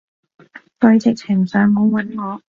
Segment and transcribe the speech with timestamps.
[0.79, 2.39] 佢直情上門搵我